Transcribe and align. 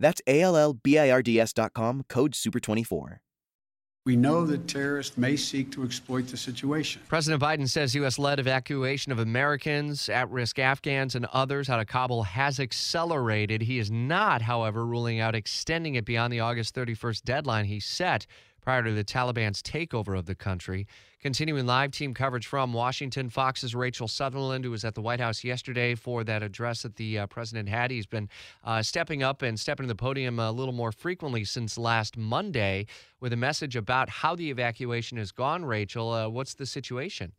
That's 0.00 0.22
A 0.26 0.40
L 0.40 0.56
L 0.56 0.72
B 0.72 0.98
I 0.98 1.10
R 1.10 1.22
D 1.22 1.38
S.com, 1.38 2.04
code 2.08 2.32
SUPER24. 2.32 3.18
We 4.06 4.16
know 4.16 4.46
that 4.46 4.66
terrorists 4.66 5.18
may 5.18 5.36
seek 5.36 5.70
to 5.72 5.84
exploit 5.84 6.26
the 6.28 6.36
situation. 6.38 7.02
President 7.06 7.42
Biden 7.42 7.68
says 7.68 7.94
U.S. 7.94 8.18
led 8.18 8.40
evacuation 8.40 9.12
of 9.12 9.18
Americans, 9.18 10.08
at 10.08 10.30
risk 10.30 10.58
Afghans, 10.58 11.14
and 11.14 11.26
others 11.26 11.68
out 11.68 11.80
of 11.80 11.86
Kabul 11.86 12.22
has 12.22 12.58
accelerated. 12.58 13.60
He 13.60 13.78
is 13.78 13.90
not, 13.90 14.40
however, 14.40 14.86
ruling 14.86 15.20
out 15.20 15.34
extending 15.34 15.96
it 15.96 16.06
beyond 16.06 16.32
the 16.32 16.40
August 16.40 16.74
31st 16.74 17.24
deadline 17.24 17.66
he 17.66 17.78
set 17.78 18.26
prior 18.60 18.82
to 18.82 18.92
the 18.92 19.04
Taliban's 19.04 19.62
takeover 19.62 20.18
of 20.18 20.26
the 20.26 20.34
country. 20.34 20.86
Continuing 21.20 21.66
live 21.66 21.90
team 21.90 22.14
coverage 22.14 22.46
from 22.46 22.72
Washington, 22.72 23.28
Fox's 23.28 23.74
Rachel 23.74 24.08
Sutherland, 24.08 24.64
who 24.64 24.70
was 24.70 24.84
at 24.84 24.94
the 24.94 25.02
White 25.02 25.20
House 25.20 25.44
yesterday 25.44 25.94
for 25.94 26.24
that 26.24 26.42
address 26.42 26.82
that 26.82 26.96
the 26.96 27.18
uh, 27.18 27.26
president 27.26 27.68
had. 27.68 27.90
He's 27.90 28.06
been 28.06 28.28
uh, 28.64 28.82
stepping 28.82 29.22
up 29.22 29.42
and 29.42 29.58
stepping 29.58 29.84
to 29.84 29.88
the 29.88 29.94
podium 29.94 30.38
a 30.38 30.50
little 30.50 30.72
more 30.72 30.92
frequently 30.92 31.44
since 31.44 31.76
last 31.76 32.16
Monday 32.16 32.86
with 33.20 33.32
a 33.32 33.36
message 33.36 33.76
about 33.76 34.08
how 34.08 34.34
the 34.34 34.50
evacuation 34.50 35.18
has 35.18 35.30
gone. 35.30 35.64
Rachel, 35.64 36.10
uh, 36.10 36.28
what's 36.28 36.54
the 36.54 36.66
situation? 36.66 37.32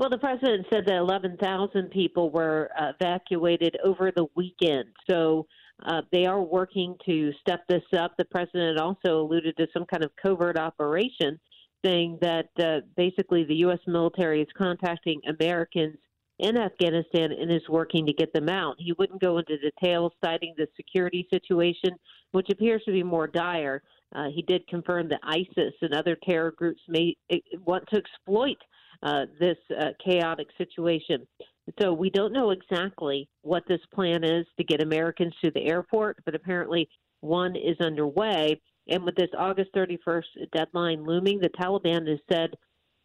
Well, 0.00 0.08
the 0.08 0.16
president 0.16 0.66
said 0.72 0.84
that 0.86 0.96
11,000 0.96 1.90
people 1.90 2.30
were 2.30 2.70
uh, 2.78 2.92
evacuated 2.98 3.76
over 3.84 4.10
the 4.10 4.26
weekend. 4.34 4.86
So 5.08 5.46
uh, 5.84 6.02
they 6.12 6.26
are 6.26 6.42
working 6.42 6.96
to 7.06 7.32
step 7.40 7.60
this 7.68 7.82
up. 7.96 8.12
The 8.18 8.24
president 8.26 8.78
also 8.78 9.20
alluded 9.22 9.56
to 9.56 9.66
some 9.72 9.84
kind 9.86 10.04
of 10.04 10.10
covert 10.20 10.58
operation, 10.58 11.38
saying 11.84 12.18
that 12.20 12.48
uh, 12.58 12.80
basically 12.96 13.44
the 13.44 13.56
U.S. 13.56 13.78
military 13.86 14.42
is 14.42 14.48
contacting 14.56 15.20
Americans 15.26 15.96
in 16.40 16.56
Afghanistan 16.56 17.32
and 17.32 17.50
is 17.50 17.68
working 17.68 18.06
to 18.06 18.12
get 18.12 18.32
them 18.32 18.48
out. 18.48 18.76
He 18.78 18.92
wouldn't 18.98 19.20
go 19.20 19.38
into 19.38 19.58
details, 19.58 20.12
citing 20.24 20.54
the 20.56 20.66
security 20.76 21.26
situation, 21.32 21.90
which 22.32 22.48
appears 22.50 22.82
to 22.84 22.92
be 22.92 23.02
more 23.02 23.26
dire. 23.26 23.82
Uh, 24.14 24.28
he 24.34 24.42
did 24.42 24.66
confirm 24.66 25.08
that 25.08 25.20
ISIS 25.22 25.74
and 25.82 25.94
other 25.94 26.16
terror 26.28 26.52
groups 26.56 26.80
may 26.88 27.16
eh, 27.30 27.38
want 27.64 27.84
to 27.88 27.96
exploit 27.96 28.56
uh, 29.02 29.26
this 29.38 29.56
uh, 29.78 29.90
chaotic 30.04 30.48
situation. 30.58 31.26
So 31.80 31.92
we 31.92 32.10
don't 32.10 32.32
know 32.32 32.50
exactly 32.50 33.28
what 33.42 33.62
this 33.68 33.80
plan 33.94 34.24
is 34.24 34.46
to 34.58 34.64
get 34.64 34.82
Americans 34.82 35.34
to 35.44 35.50
the 35.52 35.66
airport, 35.66 36.18
but 36.24 36.34
apparently 36.34 36.88
one 37.20 37.54
is 37.54 37.76
underway. 37.80 38.60
And 38.88 39.04
with 39.04 39.14
this 39.14 39.30
August 39.38 39.70
31st 39.76 40.50
deadline 40.52 41.04
looming, 41.04 41.38
the 41.38 41.50
Taliban 41.50 42.08
has 42.08 42.18
said 42.32 42.50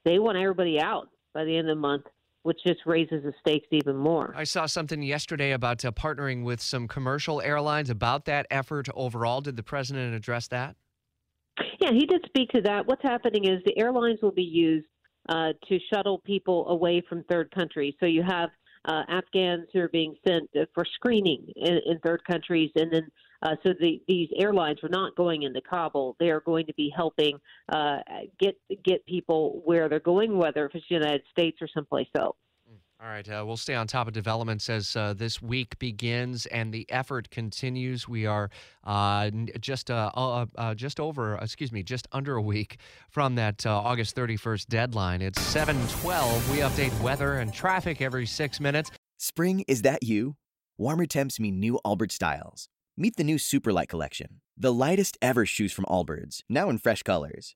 they 0.04 0.20
want 0.20 0.38
everybody 0.38 0.80
out 0.80 1.10
by 1.34 1.44
the 1.44 1.56
end 1.56 1.70
of 1.70 1.76
the 1.76 1.82
month, 1.82 2.06
which 2.46 2.60
just 2.64 2.82
raises 2.86 3.24
the 3.24 3.34
stakes 3.40 3.66
even 3.72 3.96
more. 3.96 4.32
I 4.38 4.44
saw 4.44 4.68
something 4.68 5.02
yesterday 5.02 5.54
about 5.54 5.84
uh, 5.84 5.92
partnering 5.92 6.44
with 6.44 6.62
some 6.62 6.88
commercial 6.88 7.42
airlines 7.42 7.90
about 7.90 8.26
that 8.26 8.46
effort 8.52 8.88
overall. 8.94 9.42
Did 9.42 9.56
the 9.56 9.64
president 9.64 10.14
address 10.14 10.48
that? 10.50 10.76
Yeah, 11.80 11.90
he 11.92 12.06
did 12.06 12.24
speak 12.28 12.50
to 12.52 12.62
that. 12.62 12.86
What's 12.86 13.02
happening 13.02 13.46
is 13.46 13.64
the 13.66 13.76
airlines 13.80 14.20
will 14.22 14.32
be 14.32 14.44
used 14.44 14.86
uh, 15.28 15.54
to 15.68 15.80
shuttle 15.92 16.20
people 16.20 16.68
away 16.68 17.02
from 17.10 17.24
third 17.24 17.50
countries. 17.50 17.96
So 18.00 18.06
you 18.06 18.22
have 18.22 18.52
uh, 18.86 19.04
Afghans 19.08 19.68
who 19.74 19.80
are 19.80 19.90
being 19.90 20.16
sent 20.28 20.50
for 20.74 20.86
screening 20.96 21.46
in, 21.56 21.80
in 21.86 22.00
third 22.00 22.24
countries, 22.26 22.72
and 22.76 22.92
then 22.92 23.12
uh, 23.42 23.56
so 23.64 23.74
the, 23.80 24.02
these 24.08 24.30
airlines 24.38 24.80
are 24.84 24.90
not 24.90 25.16
going 25.16 25.44
into 25.44 25.62
Kabul. 25.62 26.16
They 26.20 26.30
are 26.30 26.42
going 26.42 26.66
to 26.68 26.74
be 26.74 26.92
helping 26.96 27.38
uh, 27.72 27.98
get 28.40 28.56
get 28.84 29.06
people 29.06 29.62
where 29.66 29.90
they're 29.90 30.00
going, 30.00 30.38
whether 30.38 30.66
if 30.66 30.76
it's 30.76 30.86
the 30.90 30.96
United 30.96 31.24
States 31.32 31.58
or 31.62 31.68
someplace 31.74 32.08
else. 32.18 32.38
All 33.06 33.12
right, 33.12 33.30
uh, 33.30 33.44
we'll 33.46 33.56
stay 33.56 33.76
on 33.76 33.86
top 33.86 34.08
of 34.08 34.14
developments 34.14 34.68
as 34.68 34.96
uh, 34.96 35.14
this 35.14 35.40
week 35.40 35.78
begins 35.78 36.48
and 36.48 36.74
the 36.74 36.90
effort 36.90 37.30
continues. 37.30 38.08
We 38.08 38.26
are 38.26 38.50
uh, 38.84 39.30
just 39.60 39.92
uh, 39.92 40.10
uh, 40.16 40.48
uh, 40.56 40.74
just 40.74 41.00
over, 41.00 41.36
excuse 41.36 41.72
me, 41.72 41.84
just 41.84 42.08
under 42.12 42.36
a 42.36 42.42
week 42.42 42.80
from 43.12 43.36
that 43.36 43.64
August 43.64 44.16
31st 44.16 44.66
deadline. 44.70 45.22
It's 45.22 45.40
7:12. 45.54 46.52
We 46.52 46.58
update 46.62 47.00
weather 47.00 47.34
and 47.34 47.54
traffic 47.54 48.02
every 48.02 48.26
six 48.26 48.60
minutes. 48.60 48.90
Spring, 49.20 49.64
is 49.68 49.84
that 49.84 50.02
you? 50.02 50.36
Warmer 50.76 51.06
temps 51.06 51.40
mean 51.40 51.60
new 51.60 51.80
Allbirds 51.86 52.14
styles. 52.14 52.70
Meet 52.98 53.18
the 53.18 53.24
new 53.24 53.36
Superlight 53.36 53.88
collection, 53.88 54.42
the 54.58 54.74
lightest 54.74 55.16
ever 55.22 55.46
shoes 55.46 55.74
from 55.74 55.86
Allbirds, 55.86 56.40
now 56.50 56.70
in 56.70 56.80
fresh 56.80 57.04
colors. 57.04 57.56